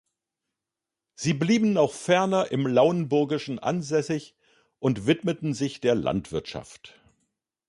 [1.13, 4.35] Sie blieben auch ferner im Lauenburgischen ansässig
[4.79, 6.99] und widmeten sich der Landwirtschaft.